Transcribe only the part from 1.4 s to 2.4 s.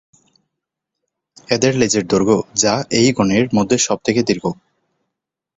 এদের লেজের দৈর্ঘ্য